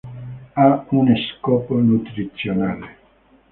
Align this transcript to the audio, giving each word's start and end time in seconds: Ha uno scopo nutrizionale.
Ha 0.55 0.83
uno 0.89 1.13
scopo 1.17 1.75
nutrizionale. 1.75 2.95